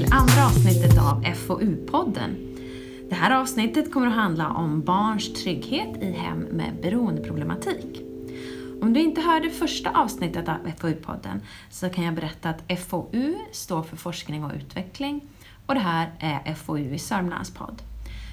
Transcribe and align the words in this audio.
till 0.00 0.12
andra 0.12 0.46
avsnittet 0.46 0.98
av 0.98 1.24
FoU-podden. 1.24 2.56
Det 3.08 3.14
här 3.14 3.40
avsnittet 3.40 3.92
kommer 3.92 4.06
att 4.06 4.14
handla 4.14 4.48
om 4.48 4.80
barns 4.80 5.32
trygghet 5.32 6.02
i 6.02 6.12
hem 6.12 6.38
med 6.38 6.72
beroendeproblematik. 6.82 8.02
Om 8.82 8.92
du 8.92 9.00
inte 9.00 9.20
hörde 9.20 9.50
första 9.50 9.90
avsnittet 9.90 10.48
av 10.48 10.56
FoU-podden 10.78 11.40
så 11.70 11.88
kan 11.88 12.04
jag 12.04 12.14
berätta 12.14 12.48
att 12.48 12.80
FoU 12.80 13.34
står 13.52 13.82
för 13.82 13.96
forskning 13.96 14.44
och 14.44 14.52
utveckling 14.54 15.20
och 15.66 15.74
det 15.74 15.80
här 15.80 16.10
är 16.18 16.54
FoU 16.54 16.94
i 16.94 16.98
Sörmlands 16.98 17.50
podd. 17.50 17.82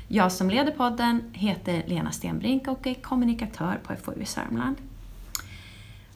Jag 0.07 0.31
som 0.31 0.49
leder 0.49 0.71
podden 0.71 1.23
heter 1.33 1.83
Lena 1.87 2.11
Stenbrink 2.11 2.67
och 2.67 2.87
är 2.87 2.93
kommunikatör 2.93 3.79
på 3.83 3.95
FoU 3.95 4.21
i 4.21 4.25
Sörmland. 4.25 4.75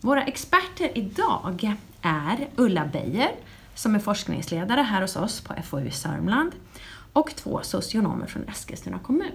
Våra 0.01 0.23
experter 0.23 0.97
idag 0.97 1.75
är 2.01 2.47
Ulla 2.55 2.85
Beijer 2.85 3.31
som 3.81 3.95
är 3.95 3.99
forskningsledare 3.99 4.81
här 4.81 5.01
hos 5.01 5.15
oss 5.15 5.41
på 5.41 5.53
FoU 5.63 5.91
Sörmland 5.91 6.51
och 7.13 7.35
två 7.35 7.59
socionomer 7.63 8.27
från 8.27 8.43
Eskilstuna 8.47 8.99
kommun. 8.99 9.31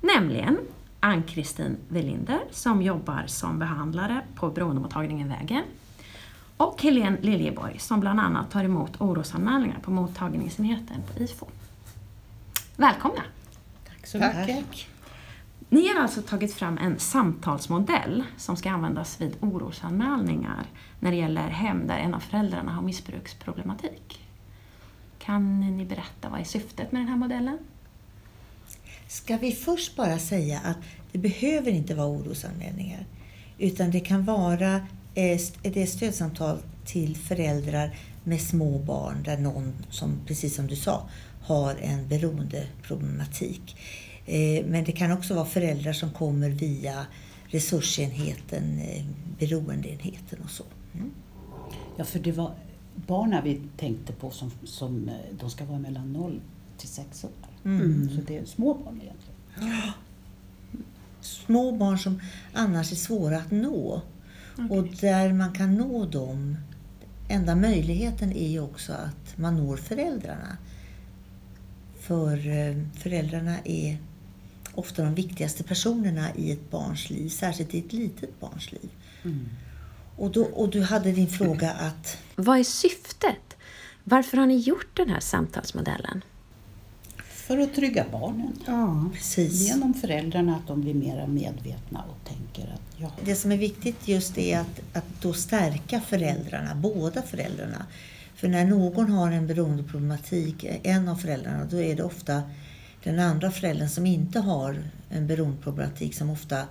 Nämligen 0.00 0.58
Ann-Kristin 1.00 1.76
Welinder 1.88 2.40
som 2.50 2.82
jobbar 2.82 3.24
som 3.26 3.58
behandlare 3.58 4.20
på 4.34 4.50
beroendemottagningen 4.50 5.28
Vägen 5.28 5.62
och 6.56 6.82
Helene 6.82 7.16
Liljeborg 7.20 7.78
som 7.78 8.00
bland 8.00 8.20
annat 8.20 8.50
tar 8.50 8.64
emot 8.64 9.00
orosanmälningar 9.00 9.78
på 9.82 9.90
mottagningsenheten 9.90 11.02
på 11.12 11.22
IFO. 11.22 11.46
Välkomna! 12.76 13.22
Tack 13.88 14.06
så 14.06 14.18
mycket! 14.18 14.66
Ni 15.72 15.88
har 15.88 16.02
alltså 16.02 16.22
tagit 16.22 16.54
fram 16.54 16.78
en 16.78 16.98
samtalsmodell 16.98 18.24
som 18.36 18.56
ska 18.56 18.70
användas 18.70 19.20
vid 19.20 19.36
orosanmälningar 19.40 20.66
när 21.00 21.10
det 21.10 21.16
gäller 21.16 21.48
hem 21.48 21.86
där 21.86 21.98
en 21.98 22.14
av 22.14 22.20
föräldrarna 22.20 22.72
har 22.72 22.82
missbruksproblematik. 22.82 24.20
Kan 25.18 25.60
ni 25.60 25.84
berätta 25.84 26.28
vad 26.30 26.40
är 26.40 26.44
syftet 26.44 26.92
med 26.92 27.00
den 27.00 27.08
här 27.08 27.16
modellen? 27.16 27.58
Ska 29.08 29.36
vi 29.36 29.52
först 29.52 29.96
bara 29.96 30.18
säga 30.18 30.60
att 30.64 30.78
det 31.12 31.18
behöver 31.18 31.70
inte 31.70 31.94
vara 31.94 32.08
orosanmälningar 32.08 33.06
utan 33.58 33.90
det 33.90 34.00
kan 34.00 34.24
vara 34.24 34.74
eh, 35.14 35.40
det 35.62 35.86
stödsamtal 35.86 36.58
till 36.84 37.16
föräldrar 37.16 37.98
med 38.24 38.40
små 38.40 38.78
barn 38.78 39.22
där 39.22 39.38
någon, 39.38 39.72
som, 39.90 40.20
precis 40.26 40.56
som 40.56 40.66
du 40.66 40.76
sa, 40.76 41.08
har 41.42 41.76
en 41.80 42.08
beroendeproblematik. 42.08 43.76
Eh, 44.26 44.66
men 44.66 44.84
det 44.84 44.92
kan 44.92 45.12
också 45.12 45.34
vara 45.34 45.46
föräldrar 45.46 45.92
som 45.92 46.10
kommer 46.10 46.50
via 46.50 47.06
resursenheten, 47.46 48.78
eh, 48.78 49.04
beroendeenheten 49.38 50.38
och 50.44 50.50
så. 50.50 50.64
Mm. 50.94 51.10
Ja, 51.96 52.04
för 52.04 52.18
det 52.18 52.32
var 52.32 52.54
barnen 52.94 53.44
vi 53.44 53.60
tänkte 53.76 54.12
på 54.12 54.30
som, 54.30 54.50
som 54.64 55.08
eh, 55.08 55.14
de 55.40 55.50
ska 55.50 55.64
vara 55.64 55.78
mellan 55.78 56.12
0 56.12 56.40
till 56.78 56.88
6 56.88 57.24
år. 57.24 57.30
Mm. 57.64 58.10
Så 58.10 58.20
det 58.26 58.36
är 58.36 58.44
små 58.44 58.74
barn 58.74 59.00
egentligen. 59.02 59.36
Ja. 59.56 59.92
Små 61.20 61.72
barn 61.72 61.98
som 61.98 62.20
annars 62.52 62.92
är 62.92 62.96
svåra 62.96 63.38
att 63.38 63.50
nå. 63.50 64.02
Okay. 64.52 64.78
Och 64.78 64.86
där 65.00 65.32
man 65.32 65.52
kan 65.52 65.74
nå 65.74 66.06
dem, 66.06 66.56
enda 67.28 67.54
möjligheten 67.54 68.32
är 68.32 68.48
ju 68.48 68.60
också 68.60 68.92
att 68.92 69.38
man 69.38 69.56
når 69.56 69.76
föräldrarna. 69.76 70.56
För 72.00 72.36
föräldrarna 72.98 73.56
är 73.64 73.98
ofta 74.74 75.02
de 75.02 75.14
viktigaste 75.14 75.62
personerna 75.64 76.34
i 76.34 76.52
ett 76.52 76.70
barns 76.70 77.10
liv, 77.10 77.28
särskilt 77.28 77.74
i 77.74 77.78
ett 77.78 77.92
litet 77.92 78.40
barns 78.40 78.72
liv. 78.72 78.90
Mm. 79.22 79.48
Och, 80.16 80.30
då, 80.30 80.44
och 80.44 80.70
du 80.70 80.82
hade 80.82 81.12
din 81.12 81.28
fråga 81.28 81.70
att... 81.70 82.18
Vad 82.36 82.58
är 82.58 82.64
syftet? 82.64 83.56
Varför 84.04 84.36
har 84.36 84.46
ni 84.46 84.56
gjort 84.56 84.96
den 84.96 85.08
här 85.08 85.20
samtalsmodellen? 85.20 86.24
För 87.50 87.58
att 87.58 87.74
trygga 87.74 88.04
barnen. 88.12 88.52
Ja, 88.66 89.10
precis. 89.14 89.68
Genom 89.68 89.94
föräldrarna, 89.94 90.56
att 90.56 90.66
de 90.66 90.80
blir 90.80 90.94
mer 90.94 91.26
medvetna 91.26 92.04
och 92.08 92.28
tänker 92.28 92.74
att 92.74 92.80
ja. 92.96 93.12
Det 93.24 93.34
som 93.34 93.52
är 93.52 93.56
viktigt 93.56 94.08
just 94.08 94.38
är 94.38 94.58
att, 94.58 94.80
att 94.92 95.22
då 95.22 95.32
stärka 95.32 96.00
föräldrarna, 96.00 96.74
båda 96.74 97.22
föräldrarna. 97.22 97.86
För 98.34 98.48
när 98.48 98.64
någon 98.64 99.10
har 99.10 99.30
en 99.30 99.46
beroendeproblematik, 99.46 100.66
en 100.82 101.08
av 101.08 101.16
föräldrarna, 101.16 101.64
då 101.64 101.80
är 101.80 101.96
det 101.96 102.02
ofta 102.02 102.42
den 103.02 103.18
andra 103.18 103.50
föräldern 103.50 103.88
som 103.88 104.06
inte 104.06 104.40
har 104.40 104.82
en 105.08 105.26
beroendeproblematik 105.26 106.14
som 106.14 106.30
ofta 106.30 106.66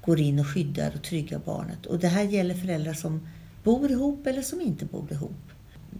går 0.00 0.20
in 0.20 0.38
och 0.38 0.46
skyddar 0.46 0.92
och 0.94 1.02
tryggar 1.02 1.40
barnet. 1.44 1.86
Och 1.86 1.98
det 1.98 2.08
här 2.08 2.22
gäller 2.22 2.54
föräldrar 2.54 2.92
som 2.92 3.28
bor 3.64 3.90
ihop 3.90 4.26
eller 4.26 4.42
som 4.42 4.60
inte 4.60 4.84
bor 4.84 5.12
ihop. 5.12 5.52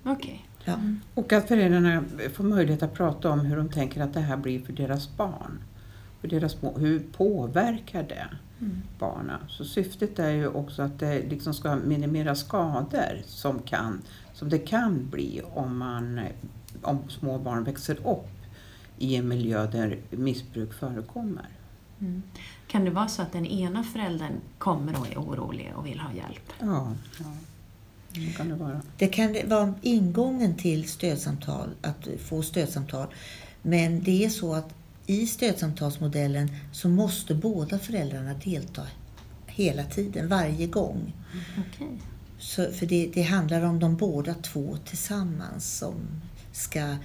Okej. 0.03 0.13
Okay. 0.13 0.39
Ja. 0.65 0.75
Mm. 0.75 1.01
Och 1.15 1.33
att 1.33 1.49
föräldrarna 1.49 2.05
får 2.35 2.45
möjlighet 2.45 2.83
att 2.83 2.95
prata 2.95 3.31
om 3.31 3.41
hur 3.41 3.57
de 3.57 3.69
tänker 3.69 4.01
att 4.01 4.15
det 4.15 4.21
här 4.21 4.37
blir 4.37 4.61
för 4.61 4.73
deras 4.73 5.17
barn. 5.17 5.63
För 6.21 6.29
deras, 6.29 6.57
hur 6.77 6.99
påverkar 6.99 8.03
det 8.03 8.29
mm. 8.61 8.83
barnen? 8.99 9.41
Så 9.49 9.65
syftet 9.65 10.19
är 10.19 10.31
ju 10.31 10.49
också 10.49 10.83
att 10.83 10.99
det 10.99 11.21
liksom 11.21 11.55
ska 11.55 11.77
minimera 11.77 12.35
skador 12.35 13.23
som, 13.27 13.59
kan, 13.59 14.03
som 14.35 14.49
det 14.49 14.59
kan 14.59 15.11
bli 15.11 15.43
om, 15.55 15.79
man, 15.79 16.21
om 16.83 16.99
små 17.09 17.39
barn 17.39 17.65
växer 17.65 18.07
upp 18.07 18.38
i 18.99 19.17
en 19.17 19.29
miljö 19.29 19.67
där 19.67 19.99
missbruk 20.11 20.75
förekommer. 20.75 21.49
Mm. 22.01 22.23
Kan 22.67 22.85
det 22.85 22.91
vara 22.91 23.09
så 23.09 23.23
att 23.23 23.33
den 23.33 23.47
ena 23.47 23.85
föräldern 23.85 24.33
kommer 24.59 25.01
och 25.01 25.07
är 25.09 25.19
orolig 25.19 25.73
och 25.77 25.87
vill 25.87 26.01
ha 26.01 26.13
hjälp? 26.13 26.53
Ja, 26.61 26.93
ja. 27.19 27.37
det 28.11 28.33
kan 28.37 28.49
det 28.49 28.55
vara. 28.55 28.83
Det 28.97 29.09
kan 29.09 29.37
vara 29.45 29.75
ingången 29.83 30.55
till 30.55 30.89
stödsamtal, 30.89 31.69
att 31.83 32.09
få 32.19 32.43
stödsamtal. 32.43 33.07
Men 33.63 34.03
det 34.03 34.25
är 34.25 34.29
så 34.29 34.55
att 34.55 34.75
i 35.07 35.27
stödsamtalsmodellen 35.27 36.51
så 36.73 36.89
måste 36.89 37.35
båda 37.35 37.79
föräldrarna 37.79 38.35
delta 38.45 38.83
hela 39.47 39.85
tiden, 39.85 40.29
varje 40.29 40.67
gång. 40.67 41.13
Okay. 41.53 41.89
Så, 42.39 42.71
för 42.73 42.87
det, 42.87 43.11
det 43.15 43.23
handlar 43.23 43.63
om 43.63 43.79
de 43.79 43.97
båda 43.97 44.35
två 44.35 44.77
tillsammans 44.85 45.79
som 45.79 45.95
ska 46.53 46.97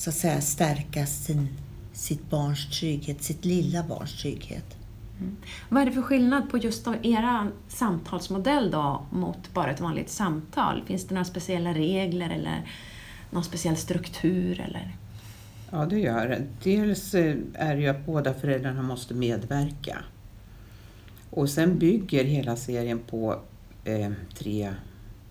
så 0.00 0.10
att 0.10 0.16
säga 0.16 0.40
stärka 0.40 1.06
sin, 1.06 1.48
sitt 1.92 2.30
barns 2.30 2.78
trygghet, 2.78 3.22
sitt 3.22 3.44
lilla 3.44 3.82
barns 3.82 4.22
trygghet. 4.22 4.76
Mm. 5.20 5.36
Vad 5.68 5.82
är 5.82 5.86
det 5.86 5.92
för 5.92 6.02
skillnad 6.02 6.50
på 6.50 6.58
just 6.58 6.86
era 7.02 7.48
samtalsmodell 7.68 8.70
då 8.70 9.06
mot 9.10 9.54
bara 9.54 9.70
ett 9.70 9.80
vanligt 9.80 10.10
samtal? 10.10 10.82
Finns 10.86 11.06
det 11.06 11.14
några 11.14 11.24
speciella 11.24 11.74
regler 11.74 12.30
eller 12.30 12.62
någon 13.30 13.44
speciell 13.44 13.76
struktur? 13.76 14.60
Eller? 14.60 14.96
Ja, 15.70 15.86
det 15.86 15.98
gör 15.98 16.28
det. 16.28 16.46
Dels 16.62 17.14
eh, 17.14 17.36
är 17.54 17.76
det 17.76 17.82
ju 17.82 17.88
att 17.88 18.06
båda 18.06 18.34
föräldrarna 18.34 18.82
måste 18.82 19.14
medverka. 19.14 19.98
Och 21.30 21.50
sen 21.50 21.78
bygger 21.78 22.24
hela 22.24 22.56
serien 22.56 22.98
på 22.98 23.40
eh, 23.84 24.10
tre 24.34 24.74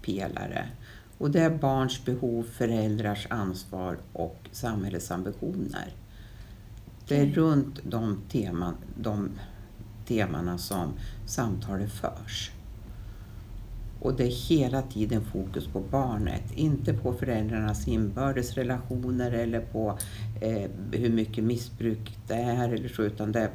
pelare. 0.02 0.66
Och 1.20 1.32
det 1.32 1.40
är 1.40 1.58
barns 1.58 2.06
behov, 2.06 2.44
föräldrars 2.44 3.28
ansvar 3.30 3.98
och 4.14 4.50
samhällets 4.52 5.12
ambitioner. 5.12 5.94
Det 7.08 7.18
är 7.18 7.26
runt 7.26 7.80
de, 7.84 8.18
teman, 8.32 8.76
de 8.98 9.30
temana 10.08 10.58
som 10.58 10.94
samtalet 11.26 11.92
förs. 11.92 12.52
Och 14.02 14.14
det 14.14 14.24
är 14.24 14.50
hela 14.50 14.82
tiden 14.82 15.26
fokus 15.26 15.68
på 15.68 15.80
barnet, 15.80 16.52
inte 16.56 16.94
på 16.94 17.14
föräldrarnas 17.14 17.88
inbördes 17.88 18.54
relationer 18.54 19.32
eller 19.32 19.62
på 19.62 19.98
eh, 20.42 20.70
hur 20.92 21.10
mycket 21.10 21.44
missbruk 21.44 22.18
det 22.28 22.34
är 22.34 22.70
eller 22.70 22.90
så, 22.90 23.04
utan 23.04 23.32
det, 23.32 23.50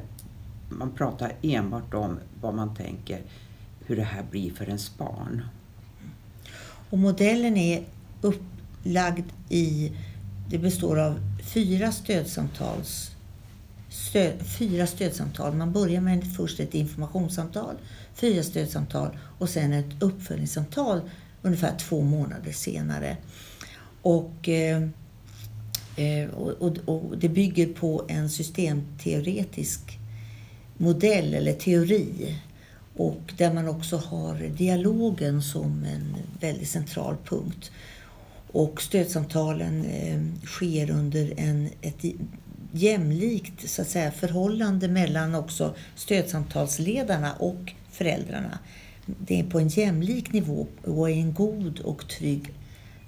man 0.69 0.91
pratar 0.91 1.31
enbart 1.41 1.93
om 1.93 2.19
vad 2.41 2.53
man 2.53 2.75
tänker, 2.75 3.21
hur 3.85 3.95
det 3.95 4.03
här 4.03 4.25
blir 4.31 4.51
för 4.51 4.65
ens 4.65 4.97
barn. 4.97 5.41
Och 6.95 6.99
modellen 6.99 7.57
är 7.57 7.83
upplagd 8.21 9.25
i, 9.49 9.91
det 10.49 10.57
består 10.57 10.99
av 10.99 11.19
fyra 11.53 11.91
stödsamtals 11.91 13.11
Stöd, 13.89 14.33
fyra 14.59 14.87
stödsamtal. 14.87 15.53
Man 15.55 15.71
börjar 15.71 16.01
med 16.01 16.35
först 16.35 16.59
ett 16.59 16.73
informationssamtal, 16.73 17.75
fyra 18.13 18.43
stödsamtal 18.43 19.17
och 19.37 19.49
sen 19.49 19.73
ett 19.73 19.85
uppföljningssamtal 19.99 21.01
ungefär 21.41 21.77
två 21.77 22.01
månader 22.01 22.51
senare. 22.51 23.17
Och, 24.01 24.49
eh, 24.49 24.81
eh 25.95 26.29
och, 26.29 26.77
och, 26.85 27.17
det 27.17 27.29
bygger 27.29 27.67
på 27.67 28.05
en 28.07 28.29
systemteoretisk 28.29 29.99
modell 30.77 31.33
eller 31.33 31.53
teori 31.53 32.35
och 32.97 33.33
där 33.37 33.53
man 33.53 33.67
också 33.67 33.97
har 33.97 34.35
dialogen 34.35 35.41
som 35.41 35.83
en 35.83 36.15
väldigt 36.39 36.69
central 36.69 37.15
punkt. 37.25 37.71
Och 38.51 38.81
stödsamtalen 38.81 39.85
eh, 39.85 40.45
sker 40.45 40.91
under 40.91 41.33
en, 41.37 41.69
ett 41.81 42.05
jämlikt 42.71 43.69
så 43.69 43.81
att 43.81 43.89
säga, 43.89 44.11
förhållande 44.11 44.87
mellan 44.87 45.35
också 45.35 45.75
stödsamtalsledarna 45.95 47.33
och 47.33 47.73
föräldrarna. 47.91 48.59
Det 49.05 49.39
är 49.39 49.43
på 49.43 49.59
en 49.59 49.67
jämlik 49.67 50.33
nivå 50.33 50.67
och 50.83 51.11
i 51.11 51.13
en 51.13 51.33
god 51.33 51.79
och 51.79 52.07
trygg 52.07 52.53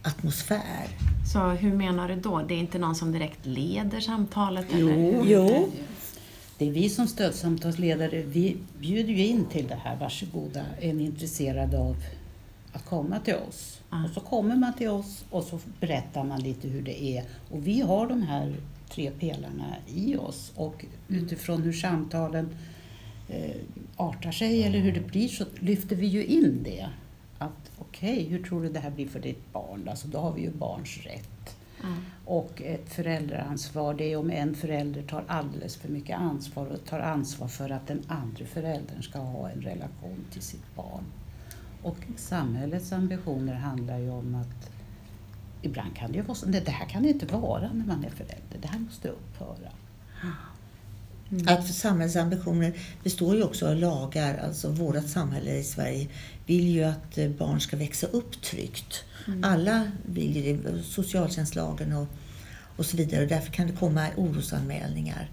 atmosfär. 0.02 0.88
Så 1.34 1.40
hur 1.40 1.74
menar 1.74 2.08
du 2.08 2.16
då? 2.16 2.42
Det 2.48 2.54
är 2.54 2.60
inte 2.60 2.80
någon 2.80 2.96
som 2.96 3.12
direkt 3.12 3.46
leder 3.46 4.00
samtalet? 4.00 4.74
Eller? 4.74 5.24
Jo. 5.26 5.70
Det 6.58 6.68
är 6.68 6.72
vi 6.72 6.90
som 6.90 7.08
stödsamtalsledare, 7.08 8.24
vi 8.24 8.58
bjuder 8.80 9.14
ju 9.14 9.26
in 9.26 9.46
till 9.46 9.68
det 9.68 9.76
här. 9.76 9.96
Varsågoda, 9.96 10.66
är 10.82 10.94
ni 10.94 11.04
intresserade 11.04 11.80
av 11.80 11.96
att 12.74 12.86
komma 12.86 13.20
till 13.20 13.36
oss? 13.36 13.82
Ja. 13.90 14.04
Och 14.04 14.10
så 14.10 14.20
kommer 14.20 14.56
man 14.56 14.74
till 14.74 14.90
oss 14.90 15.26
och 15.30 15.44
så 15.44 15.60
berättar 15.80 16.24
man 16.24 16.42
lite 16.42 16.68
hur 16.68 16.82
det 16.82 17.04
är. 17.04 17.24
Och 17.52 17.68
vi 17.68 17.82
har 17.82 18.08
de 18.08 18.22
här 18.22 18.56
tre 18.90 19.12
pelarna 19.12 19.76
i 19.88 20.18
oss 20.18 20.52
och 20.56 20.86
utifrån 21.08 21.62
hur 21.62 21.74
samtalen 21.74 22.50
eh, 23.30 23.56
artar 23.96 24.32
sig 24.32 24.64
eller 24.64 24.80
hur 24.80 24.92
det 24.92 25.08
blir 25.08 25.28
så 25.28 25.46
lyfter 25.60 25.96
vi 25.96 26.08
ju 26.08 26.26
in 26.26 26.64
det. 26.64 26.88
Att 27.38 27.72
okej, 27.78 28.24
hur 28.24 28.44
tror 28.44 28.64
du 28.64 28.70
det 28.70 28.80
här 28.80 28.92
blir 28.92 29.08
för 29.08 29.20
ditt 29.20 29.54
barn? 29.54 29.88
Alltså 29.90 30.08
då 30.08 30.18
har 30.18 30.34
vi 30.34 30.42
ju 30.42 30.52
barns 30.52 30.98
rätt. 30.98 31.30
Mm. 31.84 31.98
Och 32.26 32.62
ett 32.62 32.90
föräldraansvar, 32.90 33.94
det 33.94 34.14
är 34.14 34.18
om 34.18 34.32
en 34.32 34.56
förälder 34.56 35.02
tar 35.02 35.24
alldeles 35.28 35.76
för 35.76 35.90
mycket 35.90 36.20
ansvar 36.20 36.66
och 36.66 36.86
tar 36.86 37.00
ansvar 37.00 37.48
för 37.48 37.70
att 37.70 37.88
den 37.88 38.04
andra 38.08 38.46
föräldern 38.46 39.04
ska 39.04 39.20
ha 39.20 39.50
en 39.50 39.62
relation 39.62 40.26
till 40.32 40.42
sitt 40.42 40.76
barn. 40.76 41.04
Och 41.84 41.98
samhällets 42.18 42.92
ambitioner 42.92 43.54
handlar 43.54 43.98
ju 43.98 44.10
om 44.10 44.36
att 44.36 44.72
ibland 45.62 45.96
kan 45.96 46.12
det 46.12 46.18
ju 46.18 46.24
vara 46.24 46.36
så, 46.36 46.46
det 46.46 46.70
här 46.70 46.86
kan 46.86 47.04
det 47.04 47.10
inte 47.10 47.26
vara 47.26 47.74
när 47.74 47.86
man 47.86 48.04
är 48.04 48.10
förälder, 48.10 48.58
det 48.62 48.68
här 48.68 48.80
måste 48.80 49.10
upphöra. 49.10 49.72
Ah 50.24 50.57
att 51.48 51.68
samhällsambitioner 51.68 52.74
består 53.04 53.36
ju 53.36 53.44
också 53.44 53.68
av 53.68 53.76
lagar. 53.76 54.38
Alltså 54.38 54.70
vårt 54.70 55.10
samhälle 55.10 55.56
i 55.56 55.64
Sverige 55.64 56.08
vill 56.46 56.68
ju 56.68 56.84
att 56.84 57.18
eh, 57.18 57.30
barn 57.30 57.62
ska 57.62 57.78
växa 57.78 58.08
upp 58.08 58.42
tryggt. 58.42 59.04
Alla 59.44 59.92
vill 60.06 60.36
ju 60.36 60.58
det, 60.58 60.84
socialtjänstlagen 60.84 61.94
och, 61.94 62.08
och 62.78 62.86
så 62.86 62.98
vidare. 62.98 63.24
Och 63.24 63.28
därför 63.28 63.52
kan 63.52 63.68
det 63.68 63.74
komma 63.74 64.08
orosanmälningar 64.16 65.30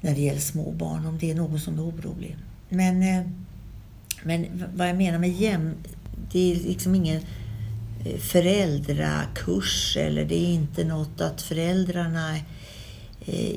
när 0.00 0.14
det 0.14 0.20
gäller 0.20 0.40
små 0.40 0.72
barn 0.72 1.06
om 1.06 1.18
det 1.18 1.30
är 1.30 1.34
någon 1.34 1.60
som 1.60 1.78
är 1.78 1.82
orolig. 1.82 2.36
Men, 2.68 3.02
eh, 3.02 3.26
men 4.22 4.64
vad 4.74 4.88
jag 4.88 4.96
menar 4.96 5.18
med 5.18 5.30
jäm, 5.30 5.74
det 6.32 6.52
är 6.52 6.54
liksom 6.54 6.94
ingen 6.94 7.22
eh, 8.04 8.18
föräldrakurs 8.18 9.96
eller 9.96 10.24
det 10.24 10.34
är 10.34 10.48
inte 10.48 10.84
något 10.84 11.20
att 11.20 11.42
föräldrarna 11.42 12.36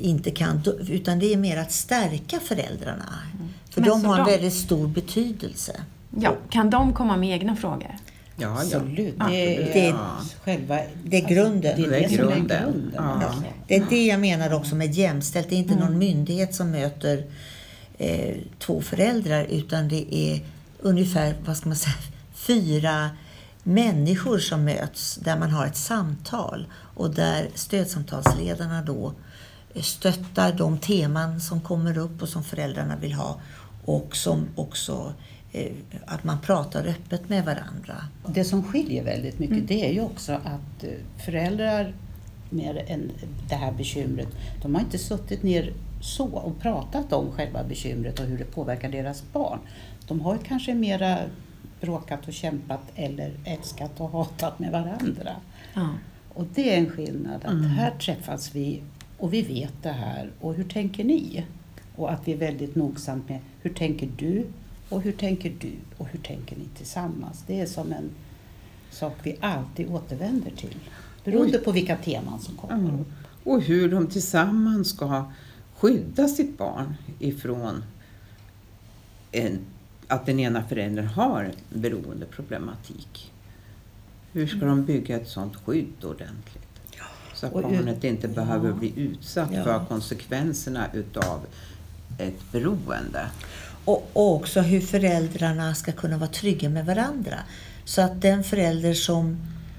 inte 0.01 0.31
kan, 0.31 0.61
utan 0.89 1.19
det 1.19 1.33
är 1.33 1.37
mer 1.37 1.57
att 1.57 1.71
stärka 1.71 2.39
föräldrarna. 2.39 3.13
För 3.69 3.81
Men 3.81 3.89
de 3.89 4.05
har 4.05 4.19
en 4.19 4.25
de- 4.25 4.31
väldigt 4.31 4.53
stor 4.53 4.87
betydelse. 4.87 5.81
Ja, 6.19 6.35
kan 6.49 6.69
de 6.69 6.93
komma 6.93 7.17
med 7.17 7.29
egna 7.29 7.55
frågor? 7.55 7.95
Ja, 8.37 8.47
ja. 8.47 8.77
Absolut, 8.77 9.15
Ja. 9.19 9.25
det 9.27 9.55
är 9.57 9.59
Det- 9.73 9.95
själva... 10.45 10.79
det 11.03 11.17
är 11.17 11.29
grunden. 11.29 11.61
det 11.61 11.69
är 11.69 11.89
Det 11.89 11.89
det, 11.89 12.03
är 12.05 12.09
som 12.09 12.17
är 12.17 12.21
grunden. 12.35 12.63
grunden. 12.63 12.91
Ja. 12.95 13.33
Det 13.67 13.75
är 13.75 13.85
det 13.89 14.05
jag 14.05 14.19
menar 14.19 14.53
också 14.53 14.75
med 14.75 14.93
jämställt. 14.93 15.49
Det 15.49 15.55
är 15.55 15.59
inte 15.59 15.75
någon 15.75 15.97
myndighet 15.97 16.55
som 16.55 16.71
möter 16.71 17.23
eh, 17.97 18.35
två 18.59 18.81
föräldrar 18.81 19.43
utan 19.43 19.87
det 19.87 20.15
är 20.15 20.39
ungefär, 20.79 21.35
vad 21.45 21.57
ska 21.57 21.69
man 21.69 21.75
säga, 21.75 21.95
fyra 22.33 23.09
människor 23.63 24.37
som 24.39 24.63
möts 24.65 25.15
där 25.15 25.39
man 25.39 25.51
har 25.51 25.65
ett 25.65 25.77
samtal 25.77 26.65
och 26.95 27.09
där 27.09 27.47
stödsamtalsledarna 27.55 28.81
då 28.81 29.07
eh, 29.07 29.13
stöttar 29.81 30.53
de 30.53 30.77
teman 30.77 31.41
som 31.41 31.61
kommer 31.61 31.97
upp 31.97 32.21
och 32.21 32.29
som 32.29 32.43
föräldrarna 32.43 32.95
vill 32.95 33.13
ha 33.13 33.39
och 33.85 34.15
som 34.15 34.47
också 34.55 35.13
eh, 35.51 35.71
att 36.05 36.23
man 36.23 36.41
pratar 36.41 36.85
öppet 36.87 37.29
med 37.29 37.45
varandra. 37.45 37.95
Det 38.27 38.43
som 38.43 38.63
skiljer 38.63 39.03
väldigt 39.03 39.39
mycket 39.39 39.67
det 39.67 39.89
är 39.89 39.93
ju 39.93 40.01
också 40.01 40.33
att 40.33 40.83
eh, 40.83 40.89
föräldrar 41.25 41.93
med 42.49 42.85
en, 42.87 43.11
det 43.49 43.55
här 43.55 43.71
bekymret, 43.71 44.27
de 44.61 44.75
har 44.75 44.81
inte 44.81 44.97
suttit 44.97 45.43
ner 45.43 45.73
så 46.01 46.27
och 46.27 46.59
pratat 46.59 47.13
om 47.13 47.31
själva 47.31 47.63
bekymret 47.63 48.19
och 48.19 48.25
hur 48.25 48.37
det 48.37 48.45
påverkar 48.45 48.89
deras 48.89 49.23
barn. 49.33 49.59
De 50.07 50.21
har 50.21 50.37
kanske 50.37 50.73
mera 50.73 51.19
bråkat 51.81 52.27
och 52.27 52.33
kämpat 52.33 52.81
eller 52.95 53.31
älskat 53.45 53.99
och 53.99 54.11
hatat 54.11 54.59
med 54.59 54.71
varandra. 54.71 55.35
Ja. 55.73 55.89
Och 56.33 56.45
det 56.55 56.73
är 56.73 56.77
en 56.77 56.89
skillnad, 56.89 57.45
att 57.45 57.65
här 57.65 57.91
träffas 57.91 58.55
vi 58.55 58.81
och 59.17 59.33
vi 59.33 59.41
vet 59.41 59.83
det 59.83 59.91
här 59.91 60.31
och 60.39 60.53
hur 60.53 60.63
tänker 60.63 61.03
ni? 61.03 61.45
Och 61.95 62.11
att 62.11 62.27
vi 62.27 62.33
är 62.33 62.37
väldigt 62.37 62.75
nogsamt 62.75 63.29
med 63.29 63.39
hur 63.61 63.73
tänker 63.73 64.09
du 64.17 64.45
och 64.89 65.01
hur 65.01 65.11
tänker 65.11 65.53
du 65.59 65.73
och 65.97 66.07
hur 66.07 66.19
tänker 66.19 66.55
ni 66.55 66.65
tillsammans? 66.77 67.43
Det 67.47 67.59
är 67.59 67.65
som 67.65 67.91
en 67.91 68.09
sak 68.91 69.13
vi 69.23 69.37
alltid 69.39 69.89
återvänder 69.89 70.51
till. 70.51 70.75
Beroende 71.23 71.57
på 71.57 71.71
vilka 71.71 71.97
teman 71.97 72.39
som 72.39 72.55
kommer 72.55 73.01
upp. 73.01 73.07
Och 73.43 73.61
hur 73.61 73.91
de 73.91 74.07
tillsammans 74.07 74.89
ska 74.89 75.31
skydda 75.77 76.27
sitt 76.27 76.57
barn 76.57 76.95
ifrån 77.19 77.83
en, 79.31 79.59
att 80.07 80.25
den 80.25 80.39
ena 80.39 80.63
föräldern 80.63 81.05
har 81.05 81.51
beroendeproblematik. 81.69 83.31
Hur 84.31 84.47
ska 84.47 84.65
de 84.65 84.85
bygga 84.85 85.19
ett 85.19 85.29
sådant 85.29 85.55
skydd 85.55 86.03
ordentligt? 86.03 86.62
Så 87.51 87.57
att 87.57 87.63
barnet 87.63 88.03
inte 88.03 88.27
behöver 88.27 88.69
Ja. 88.69 88.75
bli 88.75 88.93
utsatt 88.95 89.49
Ja. 89.53 89.63
för 89.63 89.85
konsekvenserna 89.85 90.87
utav 90.93 91.39
ett 92.17 92.51
beroende. 92.51 93.25
Och, 93.85 94.09
och 94.13 94.35
också 94.35 94.61
hur 94.61 94.81
föräldrarna 94.81 95.75
ska 95.75 95.91
kunna 95.91 96.17
vara 96.17 96.29
trygga 96.29 96.69
med 96.69 96.85
varandra. 96.85 97.35
Så 97.85 98.01
att 98.01 98.21
den 98.21 98.43
förälder 98.43 98.93
som 98.93 99.37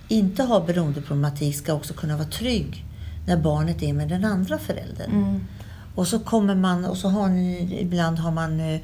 inte 0.08 0.43
har 0.43 0.66
beroendeproblematik 0.66 1.56
ska 1.56 1.75
också 1.75 1.94
kunna 1.94 2.16
vara 2.16 2.28
trygg 2.28 2.84
när 3.26 3.37
barnet 3.37 3.82
är 3.82 3.93
med 3.93 4.08
den 4.08 4.25
andra 4.25 4.58
föräldern. 4.58 5.10
Mm. 5.12 5.40
Och 5.94 6.08
så 6.08 6.19
kommer 6.19 6.55
man 6.55 6.84
och 6.84 6.96
så 6.96 7.08
har 7.08 7.28
ni, 7.28 7.78
ibland 7.81 8.19
har 8.19 8.31
man, 8.31 8.60
eh, 8.60 8.81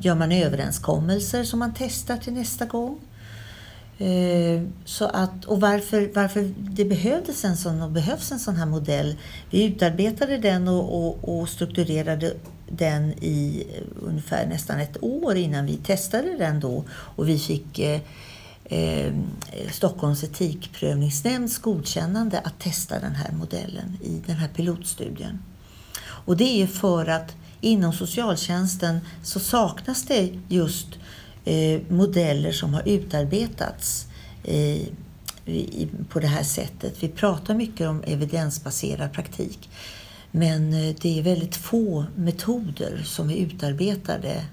gör 0.00 0.14
man 0.14 0.32
överenskommelser 0.32 1.44
som 1.44 1.58
man 1.58 1.72
testar 1.78 2.16
till 2.16 2.32
nästa 2.32 2.64
gång. 2.64 2.98
Eh, 3.98 4.62
så 4.84 5.04
att, 5.04 5.44
och 5.44 5.60
varför, 5.60 6.10
varför 6.14 6.54
det 6.56 6.84
behövdes 6.84 7.44
en 7.44 7.56
sån 7.56 7.82
och 7.82 7.90
behövs 7.90 8.32
en 8.32 8.38
sån 8.38 8.56
här 8.56 8.66
modell. 8.66 9.16
Vi 9.50 9.64
utarbetade 9.64 10.38
den 10.38 10.68
och, 10.68 11.06
och, 11.06 11.40
och 11.40 11.48
strukturerade 11.48 12.34
den 12.68 13.12
i 13.12 13.66
ungefär 14.02 14.46
nästan 14.46 14.80
ett 14.80 15.02
år 15.02 15.36
innan 15.36 15.66
vi 15.66 15.76
testade 15.76 16.38
den 16.38 16.60
då. 16.60 16.84
Och 16.90 17.28
vi 17.28 17.38
fick 17.38 17.78
eh, 17.78 18.00
eh, 18.64 19.12
Stockholms 19.72 20.24
etikprövningsnämnds 20.24 21.58
godkännande 21.58 22.38
att 22.38 22.58
testa 22.58 23.00
den 23.00 23.14
här 23.14 23.32
modellen 23.32 23.98
i 24.02 24.22
den 24.26 24.36
här 24.36 24.48
pilotstudien. 24.48 25.38
Och 26.04 26.36
det 26.36 26.62
är 26.62 26.66
för 26.66 27.06
att 27.06 27.36
inom 27.60 27.92
socialtjänsten 27.92 29.00
så 29.22 29.40
saknas 29.40 30.02
det 30.02 30.38
just 30.48 30.88
eh, 30.94 30.98
modeller 31.88 32.52
som 32.52 32.74
har 32.74 32.88
utarbetats 32.88 34.06
eh, 34.44 34.88
på 36.08 36.20
det 36.20 36.26
här 36.26 36.42
sättet. 36.42 37.02
Vi 37.02 37.08
pratar 37.08 37.54
mycket 37.54 37.88
om 37.88 38.02
evidensbaserad 38.06 39.12
praktik. 39.12 39.70
Men 40.30 40.72
eh, 40.72 40.94
det 41.00 41.18
är 41.18 41.22
väldigt 41.22 41.56
få 41.56 42.04
metoder 42.16 43.02
som 43.04 43.30
är 43.30 43.36
utarbetade 43.36 44.44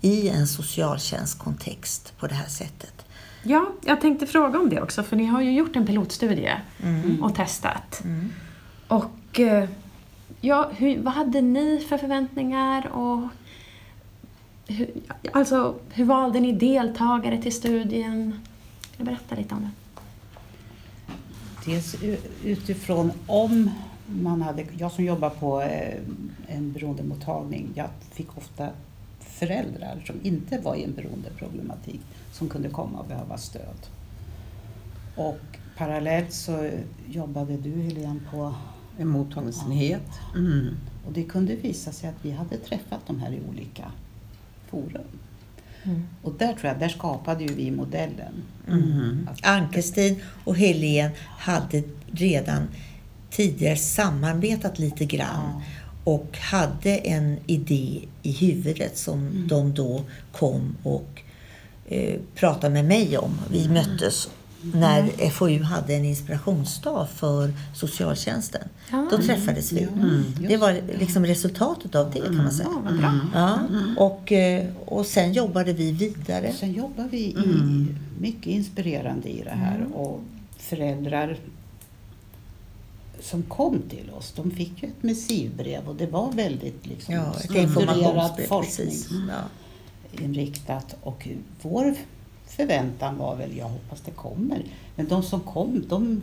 i 0.00 0.28
en 0.28 0.46
socialtjänstkontext 0.46 2.12
på 2.18 2.26
det 2.26 2.34
här 2.34 2.48
sättet. 2.48 3.04
Ja, 3.42 3.72
jag 3.84 4.00
tänkte 4.00 4.26
fråga 4.26 4.58
om 4.58 4.68
det 4.68 4.80
också, 4.80 5.02
för 5.02 5.16
ni 5.16 5.24
har 5.24 5.40
ju 5.40 5.52
gjort 5.52 5.76
en 5.76 5.86
pilotstudie 5.86 6.60
och 7.22 7.34
testat. 7.34 8.02
Och 8.88 9.40
eh, 9.40 9.68
ja, 10.40 10.70
hur, 10.76 11.02
vad 11.02 11.14
hade 11.14 11.40
ni 11.40 11.86
för 11.88 11.98
förväntningar 11.98 12.88
och 12.88 13.28
hur, 14.68 14.90
alltså, 15.32 15.74
hur 15.90 16.04
valde 16.04 16.40
ni 16.40 16.52
deltagare 16.52 17.42
till 17.42 17.52
studien? 17.52 18.40
Kan 18.80 18.90
du 18.96 19.04
berätta 19.04 19.34
lite 19.34 19.54
om 19.54 19.60
det? 19.60 19.70
Dels 21.70 21.96
utifrån 22.44 23.12
om 23.26 23.70
man 24.06 24.42
hade, 24.42 24.66
jag 24.78 24.92
som 24.92 25.04
jobbar 25.04 25.30
på 25.30 25.62
eh, 25.62 25.98
en 26.46 26.72
beroendemottagning, 26.72 27.70
jag 27.74 27.88
fick 28.12 28.38
ofta 28.38 28.68
föräldrar 29.20 30.02
som 30.06 30.16
inte 30.22 30.58
var 30.58 30.76
i 30.76 30.84
en 30.84 30.94
beroendeproblematik 30.94 32.00
som 32.32 32.48
kunde 32.48 32.68
komma 32.68 32.98
och 32.98 33.06
behöva 33.06 33.38
stöd. 33.38 33.86
Och 35.16 35.40
parallellt 35.76 36.32
så 36.32 36.70
jobbade 37.06 37.56
du 37.56 37.70
Helene 37.70 38.20
på, 38.30 38.54
En 38.98 39.08
mottagningsenhet. 39.08 40.10
Mm. 40.36 40.76
och 41.06 41.12
det 41.12 41.24
kunde 41.24 41.56
visa 41.56 41.92
sig 41.92 42.08
att 42.08 42.24
vi 42.24 42.30
hade 42.30 42.56
träffat 42.56 43.00
de 43.06 43.20
här 43.20 43.32
i 43.32 43.40
olika 43.50 43.92
forum. 44.70 45.02
Och 46.22 46.32
där 46.38 46.52
tror 46.52 46.64
jag, 46.72 46.78
där 46.80 46.88
skapade 46.88 47.44
ju 47.44 47.54
vi 47.54 47.70
modellen. 47.70 48.32
Mm. 48.68 49.28
Att- 49.32 49.40
och 50.44 50.56
Helen 50.56 51.10
hade 51.38 51.82
redan 52.12 52.62
tidigare 53.30 53.76
samarbetat 53.76 54.78
lite 54.78 55.04
grann 55.04 55.52
Ja. 55.54 55.62
och 56.04 56.38
hade 56.38 56.96
en 56.98 57.36
idé 57.46 58.00
i 58.22 58.32
huvudet 58.32 58.98
som 58.98 59.46
de 59.48 59.74
då 59.74 60.04
kom 60.32 60.76
och 60.82 61.22
eh, 61.88 62.20
pratade 62.34 62.74
med 62.74 62.84
mig 62.84 63.18
om. 63.18 63.38
Vi 63.50 63.68
möttes 63.68 64.28
när 64.62 65.30
FoU 65.30 65.62
hade 65.62 65.94
en 65.94 66.04
inspirationsdag 66.04 67.06
för 67.14 67.52
socialtjänsten. 67.74 68.68
Ja. 68.90 69.08
Då 69.10 69.18
träffades 69.18 69.72
vi. 69.72 69.88
Det 70.48 70.56
var 70.56 70.80
liksom 70.98 71.26
resultatet 71.26 71.94
av 71.94 72.10
det 72.10 72.20
kan 72.20 72.36
man 72.36 72.52
säga. 72.52 72.68
Ja, 72.72 72.80
vad 72.84 72.98
bra. 72.98 73.20
Ja, 73.34 73.58
och, 73.96 74.32
eh, 74.32 74.66
och 74.84 75.06
sen 75.06 75.32
jobbade 75.32 75.72
vi 75.72 75.92
vidare. 75.92 76.52
Sen 76.52 76.72
jobbar 76.72 77.08
vi 77.10 77.18
i, 77.18 77.86
mycket 78.20 78.46
inspirerande 78.46 79.28
i 79.28 79.42
det 79.42 79.50
här 79.50 79.86
och 79.94 80.20
föräldrar 80.58 81.36
som 83.20 83.42
kom 83.42 83.82
till 83.90 84.10
oss, 84.18 84.32
de 84.36 84.50
fick 84.50 84.82
ju 84.82 84.88
ett 84.88 85.02
missivbrev 85.02 85.88
och 85.88 85.96
det 85.96 86.06
var 86.06 86.32
väldigt 86.32 86.86
liksom, 86.86 87.14
Ja, 87.14 87.30
ett 87.34 87.38
strukturerad 87.44 87.68
informationsbrev. 87.98 88.46
forskning 88.46 88.86
Precis. 88.86 89.08
Ja. 89.28 90.22
inriktat 90.24 90.96
och 91.02 91.28
vår 91.62 91.94
förväntan 92.56 93.18
var 93.18 93.36
väl, 93.36 93.56
jag 93.56 93.64
hoppas 93.68 94.00
det 94.04 94.10
kommer. 94.10 94.62
Men 94.96 95.08
de 95.08 95.22
som 95.22 95.40
kom, 95.40 95.84
de 95.88 96.22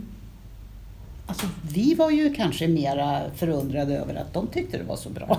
Alltså, 1.28 1.46
vi 1.62 1.94
var 1.94 2.10
ju 2.10 2.34
kanske 2.34 2.68
mera 2.68 3.20
förundrade 3.36 3.96
över 3.98 4.14
att 4.14 4.34
de 4.34 4.46
tyckte 4.46 4.78
det 4.78 4.84
var 4.84 4.96
så 4.96 5.08
bra. 5.08 5.38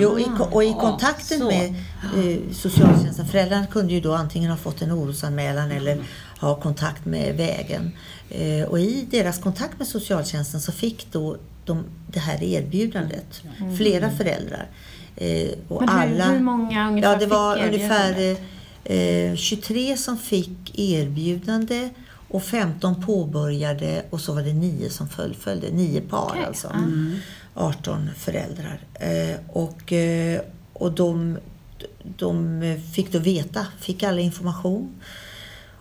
Jo, 0.00 0.18
i, 0.18 0.26
och 0.52 0.64
i 0.64 0.66
Ja, 0.68 0.80
kontakten 0.80 1.38
så. 1.38 1.46
med 1.46 1.74
eh, 2.16 2.38
socialtjänsten, 2.52 3.26
föräldrarna 3.26 3.66
kunde 3.66 3.92
ju 3.92 4.00
då 4.00 4.14
antingen 4.14 4.50
ha 4.50 4.56
fått 4.56 4.82
en 4.82 4.92
orosanmälan 4.92 5.70
eller 5.70 5.98
ha 6.40 6.54
kontakt 6.54 7.04
med 7.04 7.36
vägen. 7.36 7.90
Eh, 8.30 8.64
och 8.68 8.80
i 8.80 9.06
deras 9.10 9.38
kontakt 9.38 9.78
med 9.78 9.88
socialtjänsten 9.88 10.60
så 10.60 10.72
fick 10.72 11.12
då 11.12 11.36
de 11.64 11.84
det 12.12 12.20
här 12.20 12.42
erbjudandet. 12.42 13.42
Flera 13.78 14.10
föräldrar. 14.10 14.66
Eh, 15.16 15.48
och 15.68 15.80
Men 15.80 15.88
hur, 15.88 15.98
alla, 15.98 16.24
hur 16.24 16.40
många 16.40 16.88
ungefär 16.88 17.12
Ja, 17.12 17.18
det 17.18 17.26
var 17.26 17.56
fick 17.56 17.64
ungefär 17.66 18.10
erbjudandet? 18.10 18.38
eh, 18.40 18.44
23 19.36 19.96
som 19.96 20.18
fick 20.18 20.78
erbjudande 20.78 21.88
och 22.28 22.42
15 22.42 23.02
påbörjade 23.02 24.04
och 24.10 24.20
så 24.20 24.34
var 24.34 24.42
det 24.42 24.52
9 24.52 24.90
som 24.90 25.08
fullföljde. 25.08 25.70
9 25.70 26.00
par 26.00 26.30
Okej, 26.30 26.44
alltså. 26.44 26.70
ja. 26.74 27.66
18 27.66 28.10
föräldrar. 28.16 28.80
Eh, 28.94 29.36
och 29.48 29.92
eh, 29.92 30.40
och 30.72 30.92
de, 30.92 31.38
de 32.16 32.60
fick 32.92 33.12
då 33.12 33.18
veta, 33.18 33.66
fick 33.80 34.02
alla 34.02 34.20
information. 34.20 34.94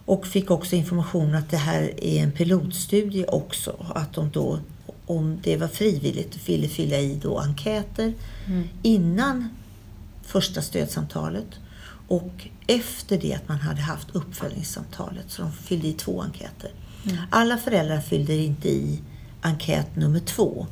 Och 0.05 0.27
fick 0.27 0.51
också 0.51 0.75
information 0.75 1.35
att 1.35 1.49
det 1.49 1.57
här 1.57 2.03
är 2.03 2.23
en 2.23 2.31
pilotstudie 2.31 3.25
också. 3.25 3.85
Att 3.95 4.13
de 4.13 4.29
då, 4.29 4.59
om 5.05 5.39
det 5.43 5.57
var 5.57 5.67
frivilligt, 5.67 6.49
ville 6.49 6.67
fylla 6.67 6.97
i 6.97 7.19
då 7.21 7.39
enkäter 7.39 8.13
innan 8.81 9.49
första 10.23 10.61
stödsamtalet 10.61 11.47
och 12.11 12.47
efter 12.67 13.17
det 13.17 13.33
att 13.33 13.47
man 13.47 13.57
hade 13.57 13.81
haft 13.81 14.15
uppföljningssamtalet. 14.15 15.25
Så 15.27 15.41
de 15.41 15.51
fyllde 15.51 15.87
i 15.87 15.93
två 15.93 16.21
enkäter. 16.21 16.71
Alla 17.29 17.57
föräldrar 17.57 18.01
fyllde 18.01 18.35
inte 18.35 18.69
i 18.69 19.01
enkät 19.41 19.95
nummer 19.95 20.19
två. 20.19 20.67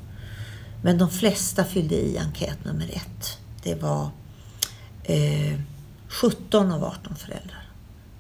Men 0.84 0.98
de 0.98 1.10
flesta 1.10 1.64
fyllde 1.64 1.96
i 1.96 2.18
enkät 2.18 2.66
nummer 2.66 2.86
ett. 2.86 3.38
Det 3.64 3.76
var 3.76 4.10
eh, 5.04 5.60
17 6.08 6.72
av 6.72 6.84
18 6.84 7.16
föräldrar. 7.16 7.70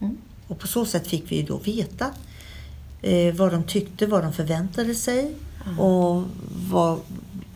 Mm. 0.01 0.17
Och 0.47 0.59
på 0.59 0.67
så 0.67 0.85
sätt 0.85 1.07
fick 1.07 1.31
vi 1.31 1.35
ju 1.35 1.43
då 1.43 1.57
veta 1.57 2.11
eh, 3.01 3.35
vad 3.35 3.51
de 3.51 3.63
tyckte, 3.63 4.07
vad 4.07 4.23
de 4.23 4.33
förväntade 4.33 4.95
sig 4.95 5.35
och 5.79 6.23
vad, 6.69 6.99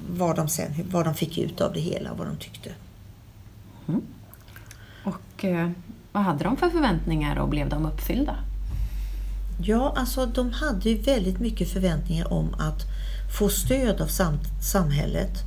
vad, 0.09 0.35
de 0.35 0.49
sen, 0.49 0.71
vad 0.91 1.05
de 1.05 1.15
fick 1.15 1.37
ut 1.37 1.61
av 1.61 1.73
det 1.73 1.79
hela, 1.79 2.13
vad 2.13 2.27
de 2.27 2.37
tyckte. 2.37 2.69
Och 5.43 5.49
eh, 5.49 5.69
vad 6.11 6.23
hade 6.23 6.43
de 6.43 6.57
för 6.57 6.69
förväntningar 6.69 7.35
och 7.39 7.49
blev 7.49 7.69
de 7.69 7.85
uppfyllda? 7.85 8.35
Ja, 9.61 9.93
alltså 9.97 10.25
de 10.25 10.51
hade 10.51 10.89
ju 10.89 10.97
väldigt 10.97 11.39
mycket 11.39 11.69
förväntningar 11.69 12.33
om 12.33 12.53
att 12.53 12.81
få 13.39 13.49
stöd 13.49 14.01
av 14.01 14.07
sam 14.07 14.39
samhället 14.61 15.43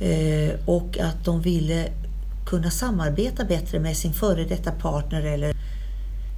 eh, 0.00 0.54
och 0.66 0.98
att 0.98 1.24
de 1.24 1.40
ville 1.42 1.88
kunna 2.46 2.70
samarbeta 2.70 3.44
bättre 3.44 3.80
med 3.80 3.96
sin 3.96 4.12
före 4.12 4.44
detta 4.44 4.72
partner 4.72 5.22
eller 5.22 5.54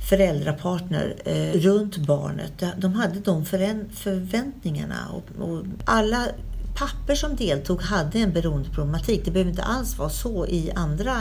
föräldrapartner 0.09 1.14
eh, 1.25 1.61
runt 1.61 1.97
barnet. 1.97 2.64
De- 2.78 2.95
hade 2.95 3.21
de 3.21 3.45
förväntningarna 3.92 5.09
och, 5.12 5.49
och 5.49 5.64
alla 5.85 6.26
papper 6.76 7.14
som 7.14 7.37
deltog 7.37 7.83
hade 7.83 8.18
en 8.18 8.33
beroendeproblematik. 8.33 9.25
Det 9.25 9.30
behöver 9.30 9.50
inte 9.50 9.62
alls 9.62 9.99
vara 9.99 10.09
så 10.11 10.47
i 10.47 10.71
andra... 10.75 11.14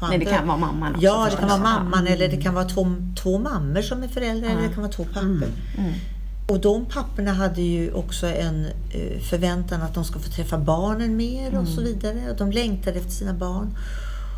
På 0.00 0.06
Nej, 0.06 0.18
det 0.18 0.24
andra- 0.26 0.38
kan 0.38 0.48
vara 0.48 0.58
mamman 0.58 0.92
också 0.94 1.04
Ja, 1.04 1.28
det 1.30 1.36
kan 1.36 1.48
vara 1.48 1.58
mamman 1.60 2.06
Ja. 2.06 2.12
eller 2.12 2.28
det 2.28 2.36
kan 2.42 2.54
vara 2.54 2.64
två, 2.64 2.86
två 3.22 3.38
mammor 3.38 3.82
som 3.82 4.02
är 4.02 4.08
föräldrar 4.08 4.50
eller 4.50 4.62
det 4.62 4.74
kan 4.74 4.82
vara 4.82 4.92
två 4.92 5.04
pappor. 5.04 5.48
Och 6.48 6.60
de 6.60 6.84
papporna 6.86 7.32
hade 7.32 7.62
ju 7.62 7.92
också 7.92 8.26
en 8.26 8.66
eh, 8.90 9.20
förväntan 9.20 9.82
att 9.82 9.94
de 9.94 10.04
ska 10.04 10.18
få 10.18 10.30
träffa 10.30 10.58
barnen 10.58 11.16
mer 11.16 11.58
och 11.58 11.68
så 11.68 11.80
vidare. 11.80 12.30
Och 12.30 12.36
de 12.36 12.50
längtade 12.52 12.98
efter 12.98 13.10
sina 13.12 13.32
barn. 13.34 13.76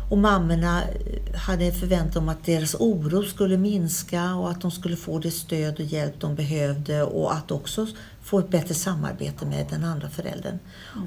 Och 0.09 0.17
mammorna 0.17 0.83
eh, 0.83 1.39
hade 1.39 1.71
förväntan 1.71 2.23
om 2.23 2.29
att 2.29 2.45
deras 2.45 2.75
oro 2.75 3.23
skulle 3.23 3.57
minska 3.57 4.35
och 4.35 4.49
att 4.49 4.61
de 4.61 4.71
skulle 4.71 4.95
få 4.95 5.19
det 5.19 5.31
stöd 5.31 5.73
och 5.73 5.85
hjälp 5.85 6.13
de 6.19 6.35
behövde 6.35 7.03
och 7.03 7.33
att 7.33 7.51
också 7.51 7.87
få 8.21 8.39
ett 8.39 8.49
bättre 8.49 8.73
samarbete 8.73 9.45
med 9.45 9.65
den 9.69 9.83
andra 9.83 10.09
föräldern. 10.09 10.59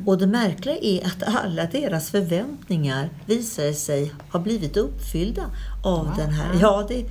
Och 0.06 0.18
det 0.18 0.26
märkliga 0.26 0.76
är 0.82 1.06
att 1.06 1.22
alla 1.22 1.64
deras 1.64 2.10
förväntningar 2.10 3.10
visade 3.26 3.74
sig 3.74 4.12
ha 4.32 4.40
blivit 4.40 4.76
uppfyllda 4.76 5.42
av 5.84 6.14
den 6.16 6.30
här. 6.30 6.58
Ja, 6.60 6.86
det, 6.88 7.04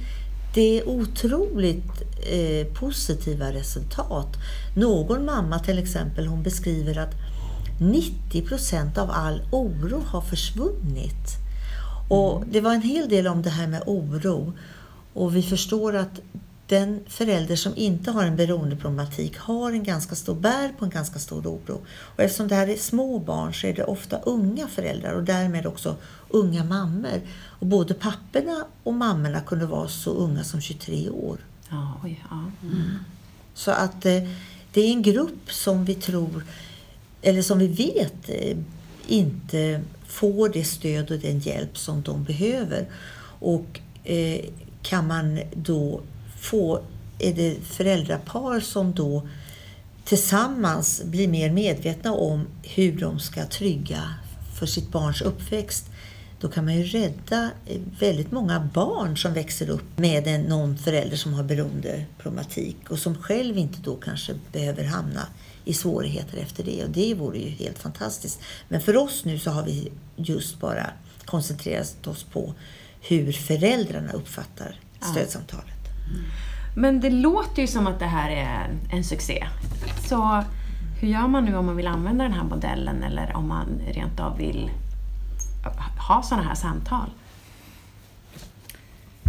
det 0.53 0.79
är 0.79 0.89
otroligt 0.89 2.01
eh, 2.31 2.74
positiva 2.74 3.51
resultat. 3.51 4.38
Någon 4.75 5.25
mamma 5.25 5.60
till 5.60 5.79
exempel, 5.79 6.27
hon 6.27 6.43
beskriver 6.43 6.98
att 6.98 7.13
90 7.79 8.41
procent 8.41 8.98
av 8.98 9.12
all 9.12 9.41
oro 9.51 10.03
har 10.08 10.22
försvunnit. 10.22 11.49
Och 12.10 12.44
det 12.51 12.62
var 12.62 12.74
en 12.74 12.82
hel 12.82 13.10
del 13.10 13.28
om 13.28 13.42
det 13.42 13.50
här 13.50 13.68
med 13.68 13.84
oro. 13.86 14.54
Och 15.13 15.36
vi 15.36 15.44
förstår 15.44 15.96
att 15.96 16.22
den 16.68 17.00
förälder 17.08 17.56
som 17.56 17.74
inte 17.75 18.12
har 18.12 18.24
en 18.24 18.36
beroendeproblematik 18.36 19.38
har 19.38 19.72
en 19.72 19.84
ganska 19.84 20.16
stor, 20.16 20.36
bär 20.36 20.70
på 20.80 20.86
en 20.86 20.92
ganska 20.92 21.20
stor 21.20 21.48
oro. 21.48 21.82
Och 22.16 22.24
eftersom 22.24 22.48
det 22.48 22.56
här 22.56 22.68
är 22.68 22.75
små 22.75 23.20
barn 23.20 23.54
så 23.54 23.68
är 23.68 23.74
det 23.74 23.84
ofta 23.84 24.20
unga 24.20 24.68
föräldrar 24.68 25.13
och 25.13 25.24
därmed 25.24 25.66
också 25.66 25.96
unga 26.30 26.63
mammor. 26.63 27.22
Och 27.32 27.66
både 27.66 27.94
papporna 27.94 28.66
och 28.84 28.94
mammorna 28.94 29.42
kunde 29.42 29.66
vara 29.66 29.88
så 29.88 30.12
unga 30.12 30.44
som 30.44 30.62
23 30.62 31.10
år. 31.10 31.38
Ja, 31.70 31.94
oj, 32.04 32.25
ja. 32.30 32.51
Så 33.54 33.72
att 33.72 34.06
eh, 34.06 34.24
det 34.74 34.82
är 34.82 34.92
en 34.92 35.01
grupp 35.01 35.51
som 35.51 35.86
vi 35.86 35.96
tror, 35.96 36.44
eller 37.22 37.42
som 37.42 37.60
vi 37.60 37.68
vet 37.68 38.30
eh, 38.30 38.58
inte 39.08 39.82
får 40.10 40.50
det 40.50 40.63
stöd 40.63 41.12
och 41.12 41.20
den 41.20 41.39
hjälp 41.39 41.78
som 41.78 42.01
de 42.01 42.24
behöver. 42.24 42.86
Och 43.39 43.80
eh, 44.04 44.46
kan 44.82 45.08
man 45.08 45.39
då 45.54 46.01
få, 46.39 46.82
är 47.20 47.34
det 47.34 47.56
föräldrapar 47.63 48.60
som 48.60 48.94
då 48.94 49.28
tillsammans 50.06 51.01
blir 51.04 51.28
mer 51.28 51.51
medvetna 51.51 52.13
om 52.13 52.48
hur 52.63 53.00
de 53.00 53.20
ska 53.20 53.46
trygga 53.46 54.13
för 54.60 54.66
sitt 54.66 54.92
barns 54.92 55.22
uppväxt 55.22 55.86
då 56.39 56.50
kan 56.50 56.65
man 56.65 56.75
ju 56.75 56.84
rädda 56.84 57.51
eh, 57.65 57.81
väldigt 58.00 58.31
många 58.31 58.69
barn 58.74 59.17
som 59.17 59.34
växer 59.34 59.69
upp 59.69 59.98
med 59.98 60.27
en, 60.27 60.41
någon 60.41 60.77
förälder 60.77 61.17
som 61.17 61.34
har 61.34 61.43
beroendeproblematik 61.43 62.77
och 62.89 63.00
som 63.00 63.15
själv 63.15 63.58
inte 63.58 63.79
då 63.81 63.96
kanske 63.96 64.34
behöver 64.51 64.84
hamna 64.84 65.27
i 65.65 65.74
svårigheter 65.74 66.38
efter 66.38 66.63
det. 66.63 66.84
Och 66.84 66.89
det 66.89 67.13
vore 67.13 67.38
ju 67.38 67.50
helt 67.50 67.79
fantastiskt. 67.79 68.41
Men 68.67 68.81
för 68.81 68.98
oss 68.98 69.25
nu 69.25 69.39
så 69.39 69.51
har 69.51 69.63
vi 69.63 69.91
just 70.15 70.60
bara 70.60 70.88
koncentrerat 71.25 72.08
oss 72.08 72.24
på 72.24 72.53
hur 73.01 73.31
föräldrarna 73.31 74.12
uppfattar 74.12 74.79
stödsamtalet. 75.12 75.79
Men 76.75 77.00
det 77.00 77.10
låter 77.10 77.62
ju 77.62 77.67
som 77.67 77.88
att 77.88 78.00
det 78.00 78.05
här 78.05 78.31
är 78.31 78.69
en 78.91 79.03
succé. 79.03 79.48
Så 80.10 80.43
hur 81.01 81.08
gör 81.08 81.27
man 81.27 81.46
nu 81.46 81.55
om 81.55 81.65
man 81.65 81.75
vill 81.75 81.88
använda 81.88 82.24
den 82.24 82.34
här 82.34 82.43
modellen 82.43 83.03
eller 83.03 83.36
om 83.36 83.48
man 83.48 83.81
rent 83.93 84.19
av 84.19 84.38
vill 84.38 84.69
ha 86.08 86.24
sådana 86.24 86.44
här 86.48 86.56
samtal? 86.56 87.10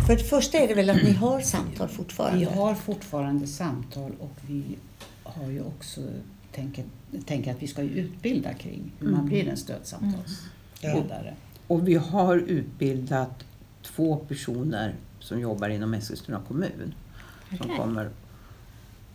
För 0.07 0.17
det 0.17 0.25
första 0.25 0.59
är 0.59 0.69
det 0.69 0.75
väl 0.75 0.91
att 0.91 1.03
ni 1.03 1.13
har 1.13 1.41
samtal 1.41 1.89
fortfarande? 1.89 2.39
Vi 2.39 2.45
har 2.45 2.75
fortfarande 2.75 3.47
samtal 3.47 4.13
och 4.19 4.37
vi 4.47 4.77
har 5.23 5.51
ju 5.51 5.63
också 5.63 6.01
tänker, 6.53 6.85
tänker 7.27 7.51
att 7.51 7.63
vi 7.63 7.67
ska 7.67 7.83
utbilda 7.83 8.55
kring 8.55 8.93
hur 8.99 9.09
man 9.09 9.27
blir 9.27 9.49
en 9.49 9.57
stödsamtalsledare. 9.57 11.35
Och 11.67 11.89
vi 11.89 11.95
har 11.95 12.37
utbildat 12.37 13.45
två 13.83 14.17
personer 14.17 14.95
som 15.19 15.41
jobbar 15.41 15.69
inom 15.69 15.95
Eskilstuna 15.95 16.41
kommun. 16.49 16.95
Som 17.49 17.59
Okej. 17.61 17.77
kommer 17.77 18.11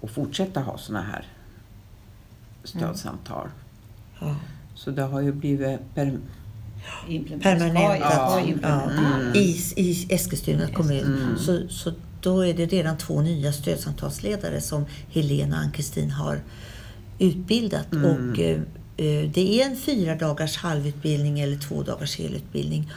att 0.02 0.12
fortsätta 0.12 0.60
ha 0.60 0.78
sådana 0.78 1.06
här 1.06 1.28
stödsamtal. 2.64 3.50
Ja. 4.20 4.36
Så 4.76 4.92
det 4.92 5.02
har 5.02 5.22
ju 5.22 5.32
blivit. 5.32 5.80
Permanentat 7.42 8.48
implementeras. 8.48 9.36
i, 9.36 9.82
i 9.82 10.08
Eskilstuna 10.10 10.68
kommun. 10.68 11.36
Så, 11.40 11.68
så 11.70 11.92
då 12.22 12.46
är 12.46 12.54
det 12.54 12.66
redan 12.66 12.98
två 12.98 13.22
nya 13.22 13.54
stödsamtalsledare 13.54 14.62
som 14.62 14.86
Helena 15.10 15.56
och 15.56 15.62
Ann-Kristin 15.62 16.12
har 16.12 16.42
utbildat. 17.20 17.88
Och, 17.94 18.40
eh, 18.40 18.62
eh, 18.98 19.30
det 19.34 19.62
är 19.62 19.66
en 19.66 19.78
fyra 19.78 20.16
dagars 20.16 20.58
halvutbildning 20.58 21.40
eller 21.40 21.58
två 21.58 21.84
dagars 21.84 22.18
helutbildning. 22.18 22.92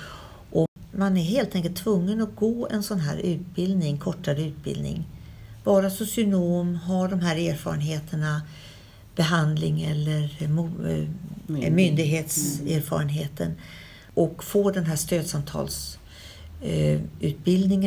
Och 0.50 0.68
man 0.92 1.16
är 1.16 1.22
helt 1.22 1.54
enkelt 1.54 1.76
tvungen 1.76 2.22
att 2.22 2.36
gå 2.36 2.68
en 2.70 2.82
sån 2.82 3.00
här 3.00 3.16
utbildning, 3.16 3.98
kortare 3.98 4.42
utbildning. 4.42 5.04
Vara 5.64 5.90
socionom, 5.90 6.74
ha 6.74 7.08
de 7.08 7.20
här 7.20 7.36
erfarenheterna, 7.36 8.42
behandling 9.18 9.82
eller 9.82 10.42
eh, 10.42 10.48
Myndighet. 11.46 11.72
myndighetserfarenheten 11.72 13.54
och 14.14 14.44
få 14.44 14.70
den 14.70 14.84
här 14.86 14.96
stödsamtals 14.96 15.98
eh, 16.62 17.00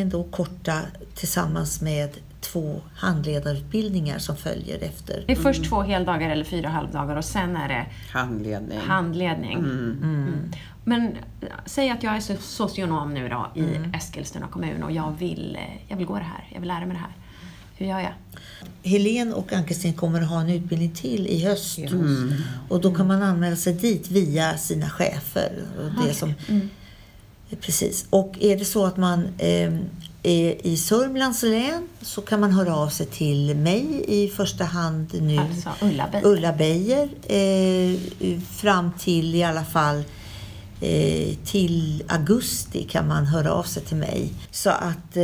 då 0.07 0.23
korta 0.23 0.79
tillsammans 1.15 1.81
med 1.81 2.09
två 2.39 2.81
handledarutbildningar 2.95 4.19
som 4.19 4.35
följer 4.37 4.83
efter. 4.83 5.23
Det 5.27 5.31
är 5.31 5.35
först 5.35 5.63
två 5.69 5.81
heldagar 5.81 6.29
eller 6.29 6.43
fyra 6.43 6.69
halvdagar 6.69 7.15
och 7.15 7.25
sen 7.25 7.55
är 7.55 7.67
det 7.67 7.85
Handledning. 8.11 8.79
handledning. 8.79 9.57
Mm. 9.57 10.51
Men 10.83 11.01
äh, 11.41 11.47
säg 11.65 11.89
att 11.89 12.03
jag 12.03 12.15
är 12.15 12.19
so- 12.19 12.37
socionom 12.41 13.13
nu 13.13 13.29
då 13.29 13.51
i 13.55 13.65
Eskilstuna 13.97 14.47
kommun 14.47 14.83
och 14.83 14.91
jag 14.91 15.11
vill, 15.19 15.55
eh, 15.55 15.61
jag 15.87 15.97
vill 15.97 16.05
gå 16.05 16.15
det 16.15 16.23
här, 16.23 16.47
jag 16.53 16.59
vill 16.59 16.67
lära 16.67 16.85
mig 16.85 16.93
det 16.95 17.01
här. 17.01 17.11
Hur 17.81 17.87
gör 17.87 17.99
jag? 17.99 18.13
Helene 18.83 19.33
och 19.33 19.53
Ann-Kristin 19.53 19.93
kommer 19.93 20.21
att 20.21 20.27
ha 20.27 20.41
en 20.41 20.49
utbildning 20.49 20.91
till 20.91 21.27
i 21.27 21.43
höst. 21.43 21.77
Mm. 21.77 22.33
Och 22.69 22.81
då 22.81 22.93
kan 22.93 23.07
man 23.07 23.23
anmäla 23.23 23.55
sig 23.55 23.73
dit 23.73 24.11
via 24.11 24.57
sina 24.57 24.89
chefer. 24.89 25.63
Och 25.77 26.05
det 26.07 26.13
som, 26.13 26.33
Precis. 27.61 28.05
Och 28.09 28.37
är 28.39 28.57
det 28.57 28.65
så 28.65 28.85
att 28.85 28.97
man 28.97 29.27
eh, 29.37 29.73
är 30.23 30.67
i 30.67 30.77
Sörmlands 30.77 31.43
län 31.43 31.87
så 32.01 32.21
kan 32.21 32.39
man 32.39 32.51
höra 32.51 32.75
av 32.75 32.89
sig 32.89 33.05
till 33.05 33.55
mig 33.55 34.05
i 34.07 34.27
första 34.27 34.63
hand 34.63 35.21
nu. 35.21 35.37
Alltså 35.37 35.69
Ulla 35.81 36.07
Beijer. 36.11 36.27
Ulla 36.27 36.53
Beijer 36.53 37.09
eh, 37.23 38.39
fram 38.41 38.91
till 38.99 39.35
i 39.35 39.43
alla 39.43 39.65
fall 39.65 40.03
eh, 40.81 41.35
till 41.45 42.03
augusti 42.07 42.83
kan 42.83 43.07
man 43.07 43.25
höra 43.25 43.51
av 43.51 43.63
sig 43.63 43.83
till 43.83 43.97
mig. 43.97 44.33
Så 44.51 44.69
att 44.69 45.17
eh, 45.17 45.23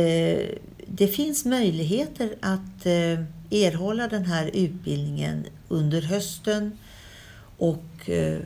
det 0.90 1.08
finns 1.08 1.44
möjligheter 1.44 2.34
att 2.40 2.86
eh, 2.86 3.20
erhålla 3.50 4.08
den 4.08 4.24
här 4.24 4.50
utbildningen 4.54 5.46
under 5.68 6.02
hösten 6.02 6.78
och 7.58 8.10
eh, 8.10 8.40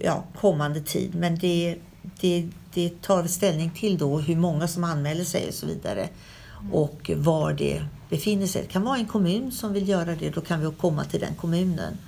ja, 0.00 0.24
kommande 0.40 0.80
tid. 0.80 1.14
Men 1.14 1.38
det, 1.38 1.76
det, 2.20 2.48
det 2.74 3.02
tar 3.02 3.22
vi 3.22 3.28
ställning 3.28 3.70
till 3.70 3.98
då 3.98 4.18
hur 4.18 4.36
många 4.36 4.68
som 4.68 4.84
anmäler 4.84 5.24
sig 5.24 5.48
och 5.48 5.54
så 5.54 5.66
vidare. 5.66 6.08
Och 6.72 7.10
var 7.16 7.52
det 7.52 7.84
befinner 8.10 8.46
sig. 8.46 8.62
Det 8.62 8.68
kan 8.68 8.82
vara 8.82 8.98
en 8.98 9.06
kommun 9.06 9.52
som 9.52 9.72
vill 9.72 9.88
göra 9.88 10.14
det, 10.14 10.30
då 10.30 10.40
kan 10.40 10.60
vi 10.60 10.70
komma 10.76 11.04
till 11.04 11.20
den 11.20 11.34
kommunen. 11.34 11.98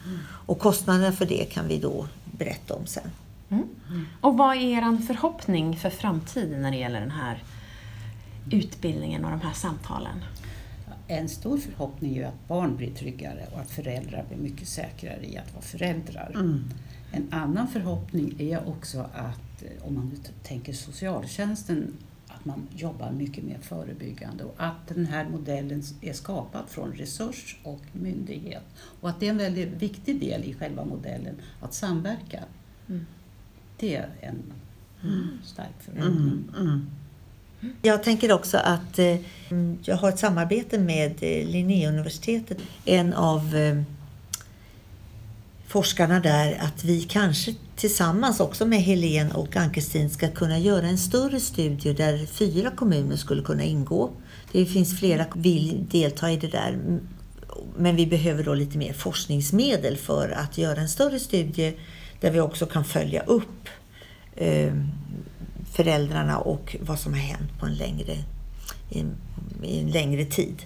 Och 0.46 0.58
kostnaderna 0.58 1.12
för 1.12 1.26
det 1.26 1.44
kan 1.44 1.68
vi 1.68 1.78
då 1.78 2.06
berätta 2.24 2.74
om 2.74 2.86
sen. 2.86 3.10
Mm. 3.48 3.68
Och 4.20 4.36
vad 4.36 4.56
är 4.56 4.60
er 4.60 5.06
förhoppning 5.06 5.76
för 5.76 5.90
framtiden 5.90 6.62
när 6.62 6.70
det 6.70 6.76
gäller 6.76 7.00
den 7.00 7.10
här 7.10 7.42
utbildningen 8.50 9.24
och 9.24 9.30
de 9.30 9.40
här 9.40 9.52
samtalen? 9.52 10.24
En 11.06 11.28
stor 11.28 11.58
förhoppning 11.58 12.12
är 12.12 12.16
ju 12.16 12.24
att 12.24 12.48
barn 12.48 12.76
blir 12.76 12.94
tryggare 12.94 13.46
och 13.52 13.60
att 13.60 13.70
föräldrar 13.70 14.24
blir 14.28 14.38
mycket 14.38 14.68
säkrare 14.68 15.26
i 15.26 15.36
att 15.38 15.52
vara 15.54 15.62
föräldrar. 15.62 16.32
En 17.12 17.28
annan 17.30 17.68
förhoppning 17.68 18.34
är 18.38 18.68
också 18.68 19.00
att, 19.00 19.62
eh, 19.62 19.86
om 19.86 19.94
man 19.94 20.12
tänker 20.42 20.72
socialtjänsten, 20.72 21.96
att 22.26 22.44
man 22.44 22.68
jobbar 22.76 23.10
mycket 23.12 23.44
mer 23.44 23.58
förebyggande 23.62 24.44
och 24.44 24.54
att 24.56 24.88
den 24.88 25.06
här 25.06 25.28
modellen 25.28 25.82
är 26.00 26.12
skapad 26.12 26.64
från 26.68 26.92
resurs 26.92 27.58
och 27.62 27.82
myndighet. 27.92 28.64
Och 29.00 29.08
att 29.10 29.20
det 29.20 29.26
är 29.26 29.30
en 29.30 29.38
väldigt 29.38 29.82
viktig 29.82 30.20
del 30.20 30.44
i 30.44 30.54
själva 30.54 30.84
modellen, 30.84 31.34
att 31.60 31.74
samverka. 31.74 32.44
Det 33.76 33.96
är 33.96 34.08
en 34.20 34.42
stark 35.44 35.74
förhoppning. 35.78 36.44
Jag 37.82 38.02
tänker 38.02 38.32
också 38.32 38.58
att 38.58 38.98
eh, 38.98 39.16
jag 39.82 39.96
har 39.96 40.08
ett 40.08 40.18
samarbete 40.18 40.78
med 40.78 41.10
eh, 41.10 41.46
Linnéuniversitetet. 41.46 42.58
En 42.84 43.14
av 43.14 43.56
eh, 43.56 43.82
forskarna 45.66 46.20
där 46.20 46.58
att 46.60 46.84
vi 46.84 47.02
kanske 47.02 47.54
tillsammans 47.76 48.40
också 48.40 48.66
med 48.66 48.82
Helen 48.82 49.32
och 49.32 49.56
Ann-Kristin 49.56 50.10
ska 50.10 50.28
kunna 50.28 50.58
göra 50.58 50.86
en 50.86 50.98
större 50.98 51.40
studie 51.40 51.92
där 51.92 52.26
fyra 52.26 52.70
kommuner 52.70 53.16
skulle 53.16 53.42
kunna 53.42 53.62
ingå. 53.62 54.10
Det 54.52 54.66
finns 54.66 54.98
flera 54.98 55.24
som 55.32 55.42
vill 55.42 55.86
delta 55.90 56.30
i 56.30 56.36
det 56.36 56.48
där. 56.48 56.78
Men 57.76 57.96
vi 57.96 58.06
behöver 58.06 58.44
då 58.44 58.54
lite 58.54 58.78
mer 58.78 58.92
forskningsmedel 58.92 59.96
för 59.96 60.30
att 60.30 60.58
göra 60.58 60.80
en 60.80 60.88
större 60.88 61.18
studie 61.18 61.72
där 62.20 62.30
vi 62.30 62.40
också 62.40 62.66
kan 62.66 62.84
följa 62.84 63.22
upp 63.22 63.68
eh, 64.36 64.72
föräldrarna 65.72 66.38
och 66.38 66.76
vad 66.80 66.98
som 66.98 67.12
har 67.12 67.20
hänt 67.20 67.58
på 67.60 67.66
en 67.66 67.74
längre, 67.74 68.16
i, 68.90 69.04
i 69.62 69.80
en 69.80 69.90
längre 69.90 70.24
tid. 70.24 70.62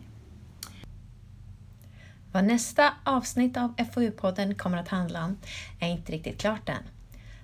Vad 2.32 2.44
nästa 2.44 2.92
avsnitt 3.04 3.56
av 3.56 3.74
FoU-podden 3.76 4.54
kommer 4.54 4.78
att 4.78 4.88
handla 4.88 5.24
om 5.24 5.36
är 5.80 5.88
inte 5.88 6.12
riktigt 6.12 6.40
klart 6.40 6.68
än. 6.68 6.82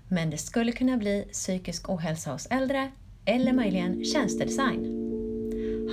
Men 0.08 0.30
det 0.30 0.38
skulle 0.38 0.72
kunna 0.72 0.96
bli 0.96 1.28
psykisk 1.32 1.88
ohälsa 1.90 2.32
hos 2.32 2.46
äldre 2.46 2.90
eller 3.24 3.52
möjligen 3.52 4.04
tjänstedesign. 4.04 4.84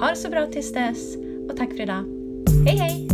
Ha 0.02 0.10
det 0.10 0.16
så 0.16 0.30
bra 0.30 0.48
tills 0.48 0.74
dess 0.74 1.16
och 1.50 1.58
tack 1.58 1.70
för 1.70 1.82
idag! 1.82 3.09